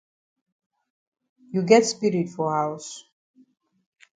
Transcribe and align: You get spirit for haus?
You 1.51 1.61
get 1.61 1.85
spirit 1.85 2.29
for 2.29 2.51
haus? 2.51 3.05